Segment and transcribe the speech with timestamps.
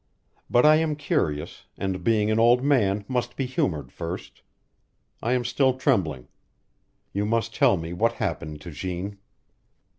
[0.49, 4.41] But I am curious, and being an old man must be humored first.
[5.21, 6.27] I am still trembling.
[7.13, 9.19] You must tell me what happened to Jeanne."